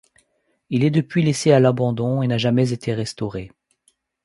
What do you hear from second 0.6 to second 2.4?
Il est depuis laissé à l'abandon et n’a